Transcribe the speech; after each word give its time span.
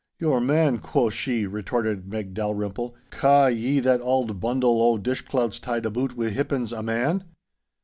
'Your 0.19 0.39
"man," 0.41 0.79
quo' 0.79 1.11
she,' 1.11 1.45
retorted 1.45 2.07
Meg 2.07 2.33
Dalrymple, 2.33 2.95
'ca' 3.11 3.49
ye 3.49 3.79
that 3.81 4.01
auld 4.01 4.39
bundle 4.39 4.81
o' 4.81 4.97
dish 4.97 5.21
clouts 5.21 5.59
tied 5.59 5.85
aboot 5.85 6.17
wi' 6.17 6.29
hippens—a 6.31 6.81
man! 6.81 7.23